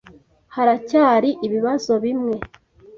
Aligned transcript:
Haracyari 0.55 1.29
ibibazo 1.45 1.91
bimwe. 2.03 2.35